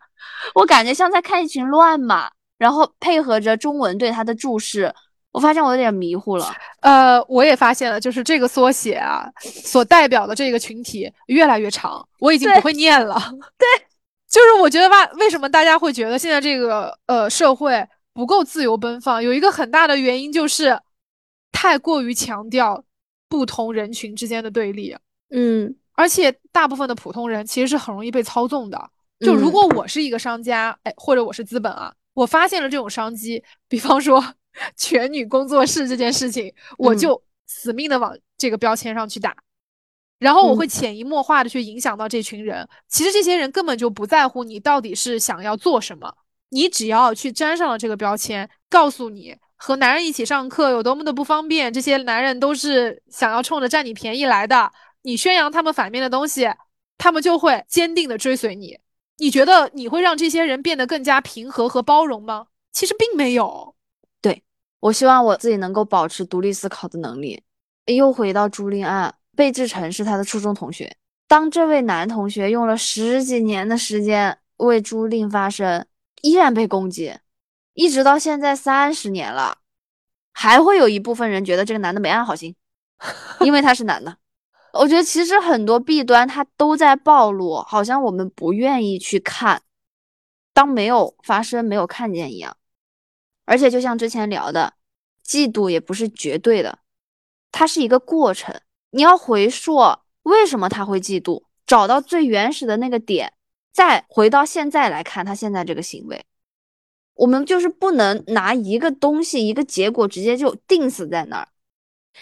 [0.53, 4.93] 我感觉像在看一群乱码，然后配合着中文对它的注释，
[5.31, 6.53] 我发现我有点迷糊了。
[6.81, 13.15] 呃，我也发现了，就是这个缩写啊，所代表的这个群体越来越长，我已经不会念了。
[13.57, 13.67] 对，
[14.29, 17.83] 就是我觉得吧，为什么大家会觉得现在这个呃社会
[18.17, 19.23] 不够自由奔放？
[19.23, 20.81] 有一个很大的原因就是。
[21.49, 22.83] 太过于强调
[23.27, 24.95] 不同人群之间的对立，
[25.31, 28.91] 嗯，而且大部分的普通人其实是很容易被操纵的。
[29.21, 34.23] 就如果我是一个商家，哎，或者我是资本啊，我发现了这种商机，比方说
[34.77, 39.35] 全女工作室这件事情，我就死命的往这个标签上去打，
[40.19, 42.69] 然后我会潜移默化的去影响到这群人。
[42.87, 46.13] 其实这些人根本就不在乎你到底是想要做什么，
[46.49, 49.35] 你只要去沾上了这个标签，告诉你。
[49.59, 54.71] 和男人一起上课有多么的不方便，这些男人都是想要冲着占你便宜来的。
[55.01, 56.47] 你宣扬他们反面的东西，
[56.95, 58.77] 他们就会坚定的追随你。
[59.17, 62.45] 你觉得你会让这些人变得更加平和和包容吗？
[62.71, 63.73] 其实并没有。
[64.21, 64.43] 对
[64.79, 67.41] 我希望我自己能够保持独立思考的能力。
[67.87, 70.95] 又回到朱令案，贝志成是他的初中同学。
[71.27, 75.83] 当这位男同学用了十几年的时间为朱令发声，
[76.27, 77.17] 依然被攻击。
[77.73, 79.59] 一直到现在三十年了，
[80.33, 82.55] 还会有一部分人觉得这个男的没安好心，
[83.39, 84.17] 因为他是男的。
[84.73, 89.61] 我觉得其实很多弊端他都在暴露，好像我们不愿意去看，
[90.53, 92.57] 当没有发生、没有看见一样。
[93.45, 94.73] 而且就像之前聊的，
[95.25, 96.79] 嫉妒也不是绝对的，
[97.51, 98.59] 它是一个过程。
[98.89, 99.77] 你要回溯
[100.23, 103.33] 为什么他会嫉妒，找到最原始的那个点，
[103.77, 106.25] 再回到现在来看他现在这个行为。
[107.13, 111.47] 我们就是不能拿一个东西、一个结果直接就定死在那儿，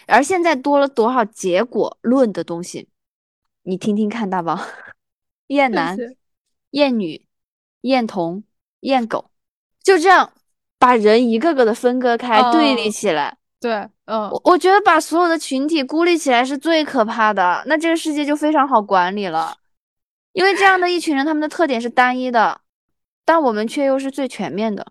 [0.05, 2.89] 而现在多了多少结果论的东西，
[3.63, 4.59] 你听听看，大宝，
[5.47, 5.97] 厌男、
[6.71, 7.25] 厌女、
[7.81, 8.43] 厌童、
[8.81, 9.31] 厌狗，
[9.81, 10.33] 就这样
[10.77, 13.37] 把人一个个的分割开、对立起来。
[13.61, 13.71] 对，
[14.05, 19.57] 嗯，我我觉得把所有的群体孤立起来是最可怕的，那这个世界就非常好管理了，
[20.35, 22.61] 因为这样的一群人，他们的特点是单一的。
[23.23, 24.85] 但我们却又是最全面的。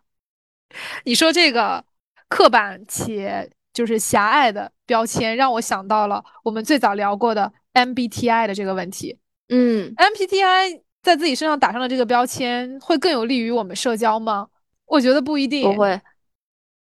[1.05, 1.85] 你说这个
[2.29, 9.17] 刻板且就是狭隘的标签，让我想到了我们最早聊过的 MBTI 的这个问题。
[9.51, 14.49] 嗯，MBTI 在自己身上打上了这个标签，会更有利于我们社交吗？
[14.87, 16.01] 我觉得不一定，不会，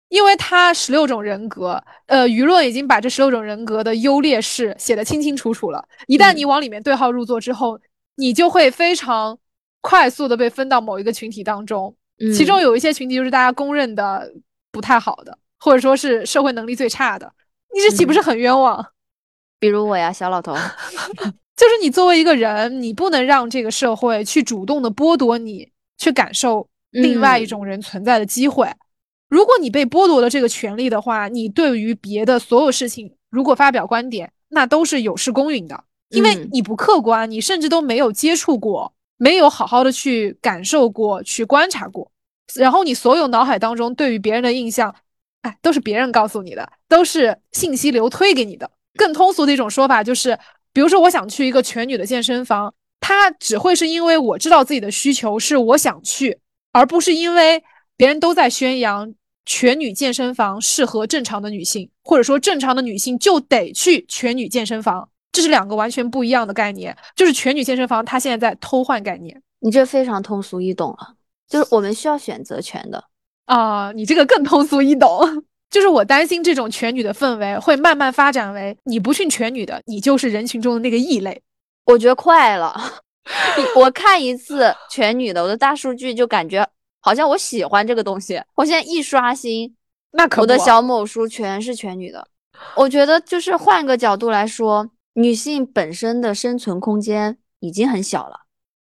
[0.10, 5.84] 因为它十六种人格，呃，舆论已经把这十六种人格的优劣势写得清清楚楚了。
[6.06, 7.80] 一旦你往里面对号入座之后，
[8.16, 9.38] 你就会非常。
[9.84, 11.96] 快速的被分到某一个群体当中，
[12.38, 14.32] 其中有一些群体就是大家公认的
[14.72, 17.34] 不太好的，或者说是社会能力最差的，
[17.74, 18.86] 你这岂不是很冤枉？
[19.60, 20.54] 比如我呀，小老头，
[21.58, 28.72] 就是你作为一个人，你不能让这个社会去主动的剥夺你去感受另外一种人存在的机会。
[29.30, 38.94] 如果你被剥夺了这个权利的话，你对于别的所有事情如果发表观点，那都是有失公允的，因为你不客观，你甚至都没有接触过。
[39.18, 42.12] 没有好好的去感受过，去观察过，
[42.56, 44.96] 然后你所有脑海当中对于别人的印象，
[45.44, 48.72] 哎，都是别人告诉你的，都是信息流推给你的。
[48.96, 50.40] 更通俗的一种说法就是，
[50.74, 56.40] 比如说我想去一个全女的健身房，它只会是因为我知道自己的需求是我想去，
[56.72, 57.64] 而不是因为
[57.96, 59.14] 别人都在宣扬
[59.46, 65.10] 全女健身房适合正常的女性，或者说正常的女性就得去全女健身房。
[65.32, 69.42] 这是两个完全不一样的概念，就是全女健身房，它现在在偷换概念。
[69.60, 71.16] 你这非常通俗易懂了，
[71.48, 73.04] 就是我们需要选择权的
[73.46, 73.92] 啊。
[73.94, 75.22] 你这个更通俗易懂，
[75.70, 81.42] 就是我担心这种全女的氛围会慢慢发展为，你不训全女的，你就是人群中的那个异类。
[81.86, 82.76] 我觉得快了，
[83.78, 86.68] 我看一次全女的，我的大数据就感觉
[87.00, 88.42] 好像我喜欢这个东西。
[88.56, 89.76] 我现在一刷新，
[90.12, 92.28] 那可我的小某书全是全女的。
[92.76, 94.90] 我觉得就是换个角度来说。
[95.14, 98.42] 女性本身的生存空间已经很小了，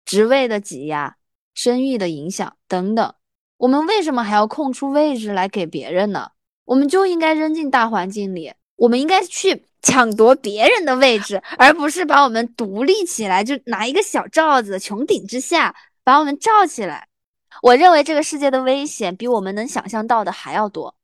[0.04, 1.16] 职位的挤压、
[1.54, 3.14] 生育的影响等等，
[3.56, 6.32] 我们为什么还要空出位置来给别人呢？
[6.64, 15.74] 我们就应该扔进大环境里，我们应该去抢夺别人的位置，而不是把我们独立起来，就拿一个小罩子，穹顶之下
[16.04, 17.08] 把我们罩起来。
[17.62, 20.94] 我认为这个世界的危险比我们能想象到的还要多。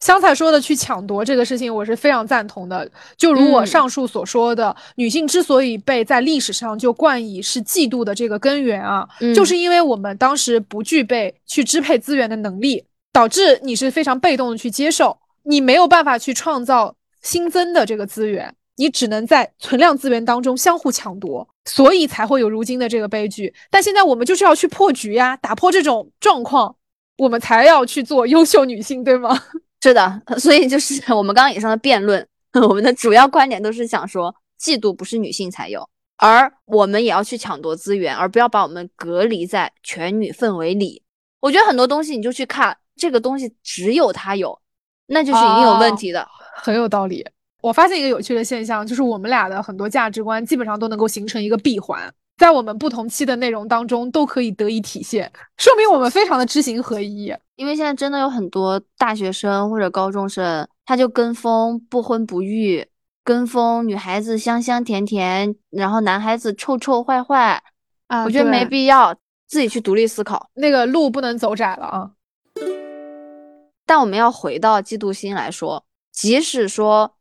[0.00, 2.90] 香菜说的去抢夺这个事情，我是非常赞同的。
[3.18, 12.82] 就如我上述所说的，女性之所以被在历史上就冠以是嫉妒的这个根源啊，就是因为我们当时不具备去支配资源的能力，
[13.12, 23.52] 导致你是非常被动的去接受，你没有办法去创造新增的这个资源，你只能在存量资源当中相互抢夺，所以才会有如今的这个悲剧。
[23.70, 26.74] 但现在我们就是要去破局呀，打破这种状况，
[27.18, 29.38] 我们才要去做优秀女性，对吗？
[29.82, 32.26] 是的， 所以就是 我们刚刚以上的辩论，
[32.68, 41.02] 我们的主要观点都是想说，嫉妒不是女性才有，而我们也要去抢夺资源，而不要把我们隔离在全女氛围里。
[41.40, 44.60] 我觉得很多东西你就去看这个东西，只有他有，
[45.06, 47.26] 那就是一定有问题的，很有道理。
[47.62, 57.30] 我发现一个有趣的现象，就是我们俩的很多价值观基本上都能够形成一个闭环，在我们不同期的内容当中都可以得以体现，说明我们非常的知行合一。
[57.56, 62.88] 因为现在真的有很多大学生或者高中生，他就跟风不婚不育，
[63.22, 67.62] 跟风女孩子香香甜甜，然后男孩子臭臭坏坏
[68.06, 69.14] 啊，我觉得没必要，
[69.46, 72.10] 自己去独立思考，那个路不能走窄了啊。
[73.84, 77.16] 但我们要回到嫉妒心来说，即使说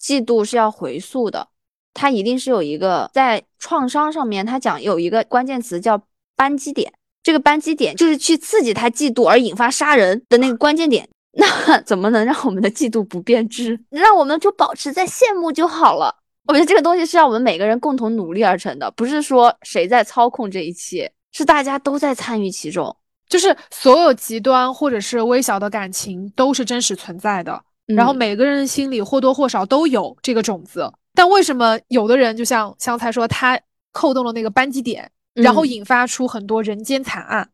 [0.00, 1.48] 嫉妒是要回溯的，
[1.94, 6.02] 它一定是有一个在创伤上面，它讲有一个关键词叫
[6.36, 6.92] 扳机点。
[7.22, 13.80] 这个扳机点就是去刺激他嫉妒而引发杀人的那个关键点，那 怎么能让我们的嫉妒不变质？
[13.88, 16.14] 让我们就保持在羡慕就好了。
[16.46, 22.94] 我觉得这个东西是让我们每个人共同努力而成的，不是说谁在操控这一切，是大家都在参与其中。
[23.26, 30.92] 就是所有极端或者是微小的感情都是真实存在的，然后每个人心里或多或少都有这个种子。
[31.14, 33.58] 但为什么有的人就像香菜说，他
[33.92, 35.10] 扣动了那个扳机点？
[35.34, 37.50] 然后引发出很多人间惨案，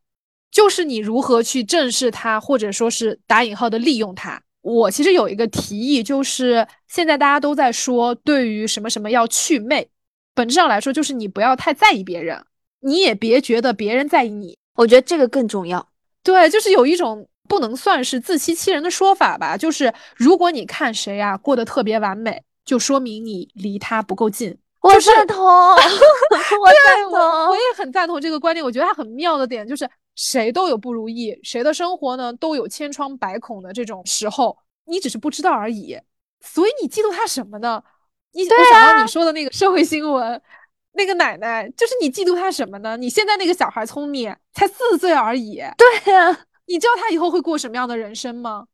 [0.50, 4.42] 就是你如何去正视它，或者说是打引号的利用它。
[4.60, 9.88] 我其实有一个提议，就是现在大家都在说，对于什么什么要去魅，
[10.34, 12.44] 本质上来说就是你不要太在意别人，
[12.80, 14.58] 你也别觉得别人在意你。
[14.74, 15.88] 我觉得这个更重要。
[16.22, 24.58] 对，就是有一种不能算是自欺欺人的说法吧，就是如果你看谁啊过得特别完美，就说明你离他不够近。
[24.80, 28.64] 我赞同， 我赞同，我也很赞同这个观点。
[28.64, 34.56] 我觉得他很妙的点就是，谁都有不如意，谁的生活呢都有千疮百孔的这种时候，
[34.86, 35.98] 你只是不知道而已。
[36.40, 37.82] 所以你嫉妒他什么呢？
[38.32, 40.40] 你我想到你说的那个社会新闻，
[40.92, 42.96] 那个奶奶，就是你嫉妒他什么呢？
[42.96, 45.56] 你现在那个小孩聪明，才四岁而已。
[45.76, 48.64] 对呀，你知道他以后会过什么样的人生吗？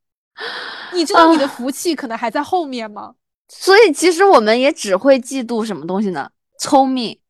[0.93, 3.15] 你知道你的福气可能还在后面吗？
[3.49, 6.31] 所以其实我们也只会嫉妒什么东西呢？
[6.59, 7.21] 聪明、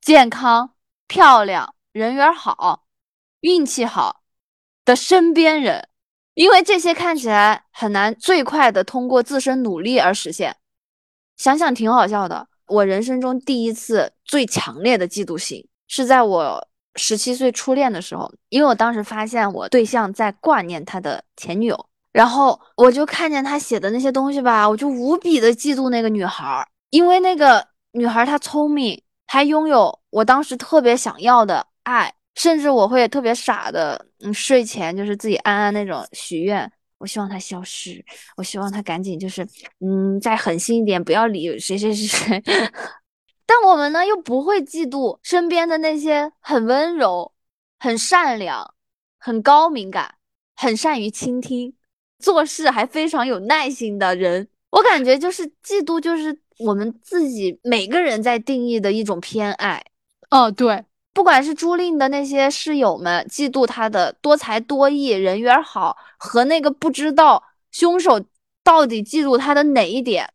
[0.00, 0.74] 健康、
[1.08, 2.86] 漂亮、人缘好、
[3.40, 4.22] 运气好
[4.84, 5.88] 的身边人，
[6.34, 10.56] 因为这些看起来很难最快的通过自身努力而实现。
[11.36, 12.46] 想想挺好笑的。
[12.66, 21.88] 我人生中第一次最强烈的嫉妒心是在我十七岁初恋的时候，因为我当时发现我对象在挂念他的前女友。
[22.14, 38.00] 然后我就看见他写的那些东西吧，我就无比的嫉妒那个女孩，因为那个女孩她聪明，还拥有我当时特别想要的爱，甚至我会特别傻的，嗯，睡前就是自己暗暗那种许愿，我希望她消失，
[38.36, 39.44] 我希望她赶紧就是，
[39.80, 42.42] 嗯，再狠心一点，不要理谁谁谁谁。
[43.44, 47.32] 但我们呢又不会嫉妒身边的那些很温柔、
[47.80, 48.72] 很善良、
[49.18, 50.14] 很高敏感、
[50.54, 51.74] 很善于倾听。
[52.24, 59.84] 做事还非常有耐心的人，我感觉就是嫉妒，就是我们自己每个人在定义的一种偏爱。
[60.30, 68.24] 哦，对，不管是朱令的那些室友们嫉妒他的多才多艺、人缘好，和那个不知道凶手
[68.64, 70.32] 到底嫉妒他的哪一点，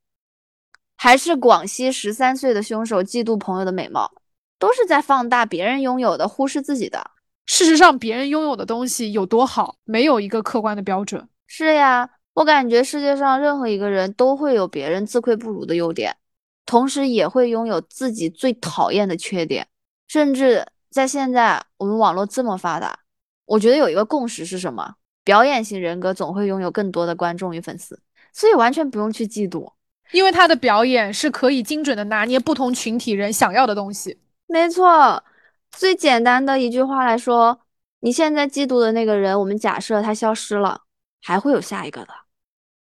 [0.96, 4.12] 还是广西十三岁的凶手嫉妒朋友的美貌，
[4.60, 7.10] 都是在放大别人拥有的，忽视自己的。
[7.48, 11.28] 事实上，别人拥有的东西有多好，没有一个客观的标准。
[11.52, 16.16] 是呀，我感觉世界上任何一个人都会有别人自愧不如的优点，
[16.64, 19.68] 同时也会拥有自己最讨厌的缺点。
[20.08, 23.00] 甚至在现在我们网络这么发达，
[23.46, 24.94] 我觉得有一个共识是什么？
[25.24, 28.00] 表演型人格总会拥有更多的观众与粉丝，
[28.32, 29.72] 所以完全不用去嫉妒，
[30.12, 34.20] 因为他的表演是可以精准的拿捏不同群体人想要的东西。
[34.46, 35.24] 没错，
[35.72, 37.60] 最简单的一句话来说，
[38.02, 40.82] 你现在嫉妒的那个人，我们假设他消失了。
[41.22, 42.14] 还会有下一个的，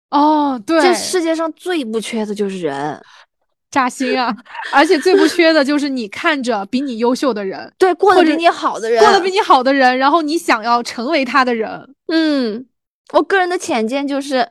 [0.09, 3.01] 哦，对，这世界上最不缺的就是人，
[3.71, 4.35] 扎心啊！
[4.71, 11.95] 而且最不缺的就是你看着比你优秀的人，对，过得比你好的人，过得比你好的人，然后你想要成为他的人。
[12.07, 12.65] 嗯，
[13.13, 14.47] 我个人的浅见就是，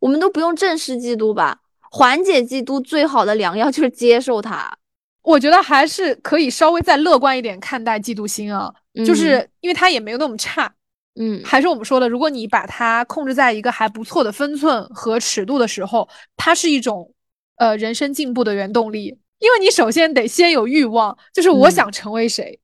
[0.00, 1.60] 我们都不用正视嫉妒吧，
[1.90, 4.76] 缓解嫉妒最好的良药就是接受它。
[5.22, 8.72] 我觉得还是可以稍微再乐观一点看待嫉妒心啊，
[9.04, 10.72] 就是因为他也没有那么差。
[11.18, 17.12] 嗯，还是我们说的，如果你把它控制在一个还不错的分寸和尺度的时候，它是一种
[17.56, 22.60] 呃人生进步的原动力，因为你首先得先有欲望，就是我想成为谁，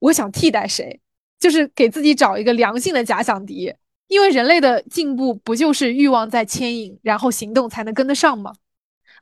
[0.00, 1.00] 我想替代谁，
[1.40, 3.74] 就是给自己找一个良性的假想敌。
[4.08, 8.52] 因为人类的进步不就是欲望在牵引，然后行动才能跟得上吗？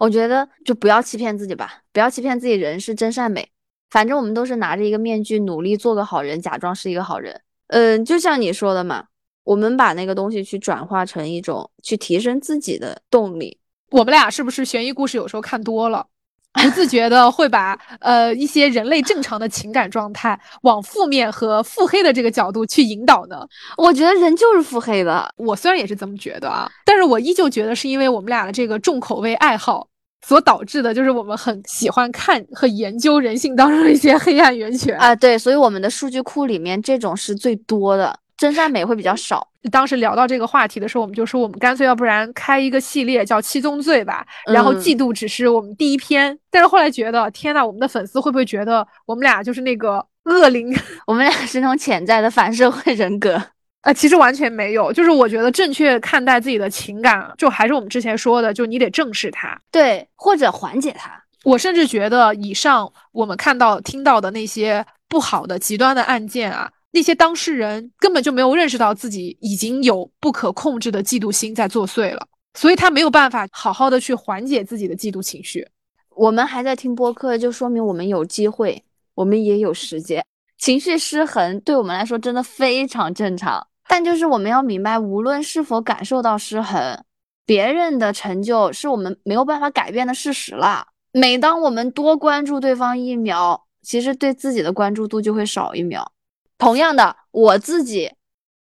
[0.01, 3.49] 我觉得就不要欺骗自己吧，不要欺骗自己，人是真善美。
[3.91, 7.41] 反正我们都是拿着一个面具，努力做个好人，假装是一个好人。
[7.72, 9.04] 嗯，就像你说的嘛，
[9.44, 13.58] 我们把那个东西去转化成一种去提升自己的动力。
[13.90, 16.06] 我们俩是不是悬疑故事有时候看多了？
[16.52, 23.48] 不自觉的 会把呃一些人类正常的情感状态往负面和腹黑的这个角度去引导呢？
[23.78, 25.32] 我觉得人就是腹黑的。
[25.38, 29.88] 我虽然也是这么觉得啊，但是我依旧觉得是因为我们俩的这个重口味爱好
[30.26, 35.14] 所导致的，就是我们很喜欢看和研究人性当中的一些黑暗源泉啊。
[35.14, 38.18] 对，所以我们的数据库里面这种是最多的。
[38.38, 39.46] 真善美会比较少。
[39.70, 44.26] 当时聊到这个话题的时候，我们就说，我们干脆要不然开一个系列叫七宗罪吧。
[44.52, 50.76] 然后嫉妒只是我们第一篇，但是后来觉得，天呐，我们的粉丝会不会觉得我们俩就是那个恶灵？
[51.06, 53.40] 我们俩是那种潜在的反社会人格？
[53.83, 54.93] 呃，其实完全没有。
[54.93, 61.22] 就是我觉得正确看待自己的情感，就还是我们之前说的，就你得正视它，对，或者缓解它。
[61.45, 66.70] 我甚至觉得，以上我们看到、听到的那些不好的、极端的案件啊。
[66.95, 75.66] 那些当事人根本就没有认识到自己已经有不可控制的嫉妒心在作祟了，所以他没有办法好好的去缓解自己的嫉妒情绪。
[76.14, 80.22] 我们还在听播客，就说明我们有机会，我们也有时间。
[80.59, 87.05] 情绪失衡对我们来说真的非常正常，但就是我们要明白，无论是否感受到失衡，
[87.45, 90.89] 别人的成就是我们没有办法改变的事实了。
[91.12, 96.12] 每当我们多关注对方一秒，其实对自己的关注度就会少一秒。
[96.57, 98.12] 同样的，我自己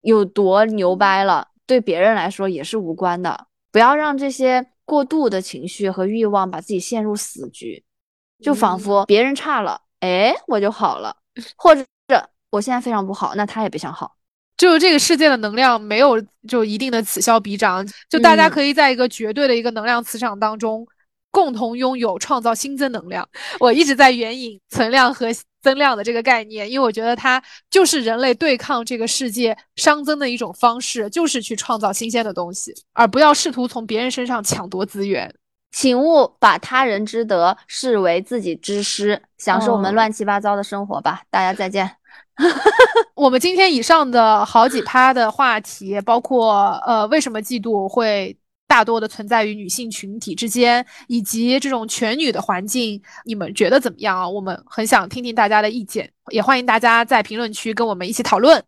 [0.01, 3.47] 有多牛掰了，对别人来说也是无关的。
[3.71, 7.83] 不要让这些过度的情绪和欲望把自己陷入死局，
[8.39, 11.17] 就仿佛别人差了，哎，我就好了；
[11.57, 14.16] 或者是我现在非常不好，那他也别想好。
[14.57, 20.85] 就这个世界的能量没有就一定的此消彼长，就大家可以在一个绝对的一个能量磁场当中。
[21.29, 23.27] 共同拥有创造新增能量，
[23.59, 25.27] 我一直在援引存量和
[25.61, 27.39] 增量的这个概念，因为我觉得它
[27.69, 35.31] 就是人类对抗这个世界熵增的一种方式，就是去创造新鲜的东西，而不要试图从别人身上抢夺资源。
[35.71, 41.21] 请勿把他人之德视为自己之失，享受我们乱七八糟的生活吧。
[41.29, 41.96] 大家再见。
[43.15, 48.37] 我们今天以上的好几趴的话题，包括呃，为什么嫉妒会。
[48.69, 54.27] 大多的存在于女性群体之间，以及这种全女的环境，你们觉得怎么样啊？
[54.27, 58.61] 我们很想听听大家的意见，也欢迎大家在评论区跟我们一起讨论。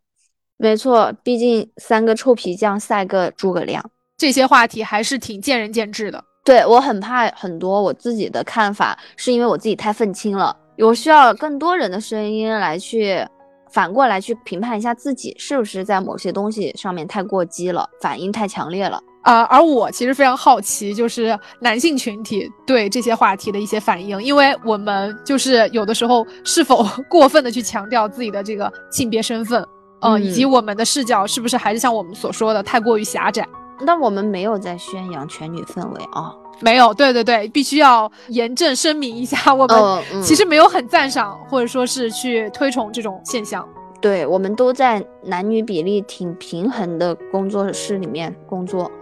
[0.55, 3.83] 没错，毕竟三个臭皮匠赛个诸葛亮，
[4.17, 6.23] 这些话题还是挺见仁见智的。
[6.45, 13.27] 对我很怕很多我自己的看法，是因为我自己太愤青了，我需要更多人的声音来去
[13.71, 19.01] 反过来去评判一下自己是不是在某些东西上面太过激了，反应太强烈了。
[19.21, 29.63] 啊，而我其实非常好奇，就是男性群体对这些话题的一些反应，因为我们就是有的时候是否 过分的去强调自己的这个性别身份，
[30.01, 33.45] 嗯，以及我们的视角是不是还是像我们所说的太过于狭窄？
[33.81, 43.67] 那我们没有在宣扬全女氛围啊，没有，对对对，必须要严正声明一下，我们其实没有很赞赏或者说是去推崇这种现象。
[44.01, 48.89] 对，我们都在男女比例挺平衡的工作室里面工作。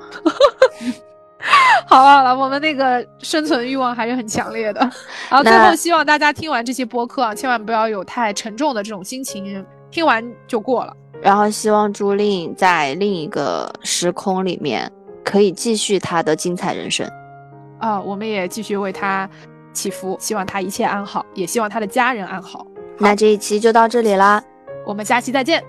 [1.87, 4.81] 好了好了，我们那个生存欲望还是很强烈的。
[5.29, 10.93] 然后最后希望大家听完这些播客啊，千万不要有太沉重的这种心情，听完就过了。
[11.21, 14.91] 然后希望朱令在另一个时空里面
[15.23, 17.07] 可以继续他的精彩人生。
[17.79, 19.29] 啊，我们也继续为他
[19.73, 22.65] 祈福，希望他一切安好，也希望他的家人安好。
[22.97, 24.41] 那这一期就到这里啦。
[24.85, 25.63] 我们下期再见，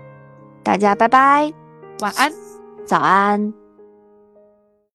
[0.63, 1.53] 大家拜拜，
[2.01, 2.33] 晚安，
[2.87, 3.68] 早安。